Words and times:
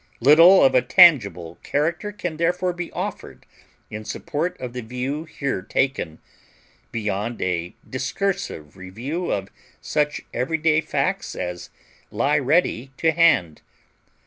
Little 0.19 0.63
of 0.63 0.73
a 0.73 0.81
tangible 0.81 1.59
character 1.61 2.11
can 2.11 2.37
therefore 2.37 2.73
be 2.73 2.91
offered 2.91 3.45
in 3.91 4.03
support 4.03 4.59
of 4.59 4.73
the 4.73 4.81
view 4.81 5.25
here 5.25 5.61
taken, 5.61 6.17
beyond 6.91 7.39
a 7.39 7.75
discursive 7.87 8.75
review 8.75 9.31
of 9.31 9.49
such 9.79 10.21
everyday 10.33 10.81
facts 10.81 11.35
as 11.35 11.69
lie 12.09 12.39
ready 12.39 12.89
to 12.97 13.11
hand. 13.11 13.61